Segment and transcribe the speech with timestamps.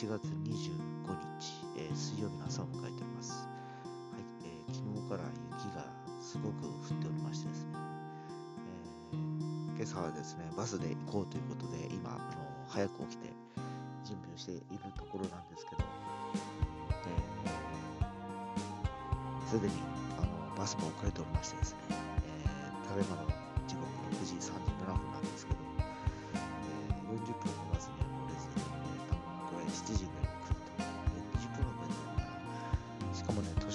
[0.00, 3.32] 1月25日、えー、水曜日の朝を迎えております。
[3.44, 5.28] はい、えー、昨日から
[5.60, 5.84] 雪が
[6.22, 7.72] すごく降っておりましてですね、
[9.12, 13.28] えー、今朝はですね、バスで行こうということで、今、あの早く起きて
[14.06, 14.64] 準備をしている
[14.96, 15.82] ところなんですけど、
[19.52, 19.74] す、で、に
[20.16, 23.29] あのバスも遅れておりましてですね、えー、ただい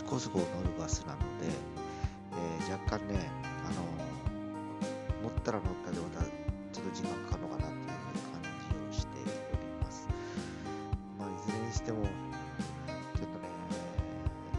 [0.05, 1.49] しかもね、都市高速を乗るバスなので、
[2.33, 3.29] えー、若干ね、
[3.65, 3.75] あの
[5.23, 8.41] 乗ったら乗ったでまたちょっと時間かかるのかなっていう感
[8.91, 9.31] じをしており
[9.81, 10.07] ます。
[11.17, 13.49] まあ、いずれにしても、ちょっとね、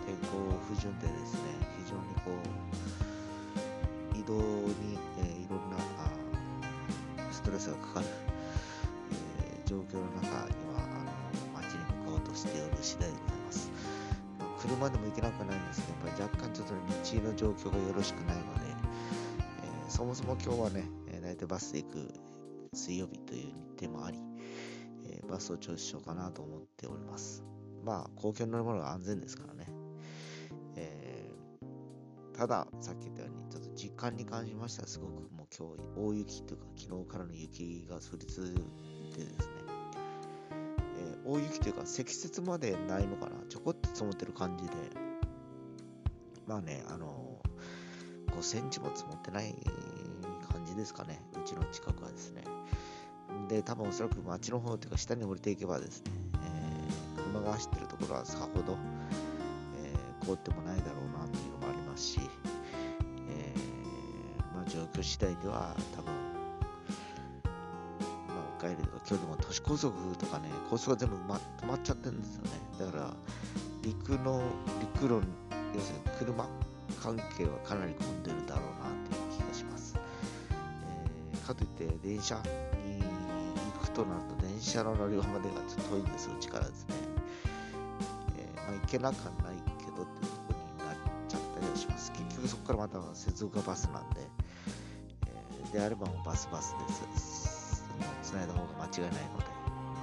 [0.07, 0.37] 天候
[0.67, 1.41] 不順でですね、
[1.79, 2.31] 非常にこ
[4.15, 6.11] う、移動に、えー、いろんなあ
[7.31, 8.07] ストレスがかかる、
[9.43, 13.36] えー、状況の中には、あの街に向かおうとしておる次第です。
[14.67, 18.61] 車でも行けなくないんですけど、やっぱり若干ちょっと、道の状況がよろしくないので、
[19.63, 22.15] えー、そもそも今日はね、えー、大体バスで行く
[22.75, 23.47] 水曜日という
[23.79, 24.19] 日程もあり、
[25.09, 27.45] えー、バスをチョイスしようかなと思っております。
[27.85, 29.67] まあ、公共の乗り物が安全ですからね。
[30.75, 31.31] え
[32.37, 38.53] ただ、さっき言ったように、ちょっと時間に関しましては、すごくもう今日、大雪というか、昨日からの雪が降り続い
[39.15, 39.56] てですね、
[41.27, 44.73] 大雪というか、積雪までないのかな、ちょこっと積もってる感じで、
[46.47, 47.41] まあね、あの、
[48.29, 49.55] 5センチも積もってない
[50.49, 52.45] 感じですかね、うちの近くはですね。
[53.49, 56.13] で、多分おそらく街の方というか、下に降りていけばですね、
[56.45, 58.77] えー、車が走ってるところはさほど、
[59.83, 62.21] え凍ってもないだろうなというのもありますし、
[63.29, 66.36] えー、まあ、状況次第では多分、
[68.67, 72.51] 帰るとか今日でも都市高速とかね高速が全部、ま、止まっちゃってるんですよね。
[72.79, 73.15] だから
[73.83, 74.43] 陸の
[74.81, 75.23] 陸路
[75.75, 76.49] 要するに車
[77.03, 79.95] 関係はかなり混んでるだろうなっていう気がします、
[81.33, 83.03] えー、かといって電車に
[83.73, 86.95] 行くとなると電車の乗り場までがちょっと遠いんですうちからですね、
[88.39, 90.97] えー、まあ、行けなくはないけどっていうとこになっ
[91.29, 92.11] ちゃったりはします。
[92.13, 94.21] 結局そこからまた接続がバスなんで、
[95.27, 97.36] えー、であればもうバスバスです。
[98.27, 99.47] つないだ方が間違いないので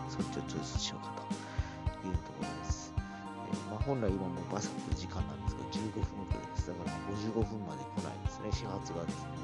[0.08, 6.72] そっちをチョイスしようかというところです、えー、まあ、本来今もバス来る時間なんですけど15分遅れです。
[6.72, 8.48] だから55分まで来ないですね。
[8.54, 9.36] 始発がですね。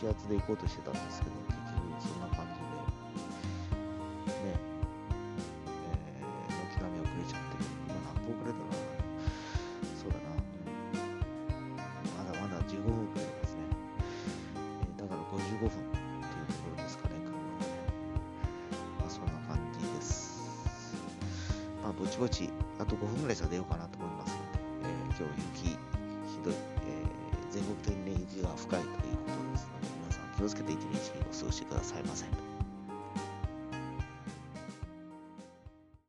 [0.00, 4.58] 始発で行こうとしてたんですけど結局そんな感じでね
[5.86, 8.86] えー、軒並み遅れちゃって今何分遅れたら
[15.46, 15.95] 15分っていうところ
[21.98, 25.76] ぼちぼち、あと5分ぐらいしか出ようかなと思いますので、えー、今日雪、ひ
[26.44, 32.55] どい、えー、全国的に、雪が深いということですので、皆さん気をつけて一日お過ごしてくださいませ。